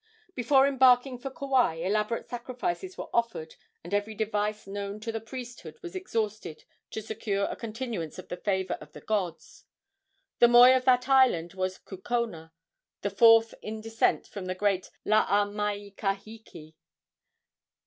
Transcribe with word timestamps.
Before 0.33 0.65
embarking 0.67 1.19
for 1.19 1.29
Kauai 1.29 1.75
elaborate 1.75 2.27
sacrifices 2.27 2.97
were 2.97 3.11
offered, 3.13 3.53
and 3.83 3.93
every 3.93 4.15
device 4.15 4.65
known 4.65 4.99
to 5.01 5.11
the 5.11 5.21
priesthood 5.21 5.77
was 5.83 5.95
exhausted 5.95 6.63
to 6.89 7.03
secure 7.03 7.45
a 7.45 7.55
continuance 7.55 8.17
of 8.17 8.27
the 8.27 8.37
favor 8.37 8.79
of 8.81 8.93
the 8.93 9.01
gods. 9.01 9.63
The 10.39 10.47
moi 10.47 10.75
of 10.75 10.85
that 10.85 11.07
island 11.07 11.53
was 11.53 11.77
Kukona, 11.77 12.51
the 13.03 13.11
fourth 13.11 13.53
in 13.61 13.79
descent 13.79 14.25
from 14.25 14.45
the 14.47 14.55
great 14.55 14.89
Laa 15.05 15.45
mai 15.45 15.91
kahiki. 15.95 16.73